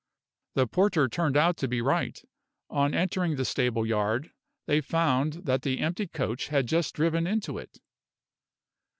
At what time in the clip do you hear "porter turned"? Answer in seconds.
0.65-1.37